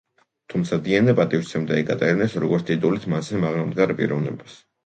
[0.53, 4.61] თუმცა დიანა პატივს სცემდა ეკატერინეს როგორც ტიტულით მასზე მაღლა მდგარ პიროვნებას.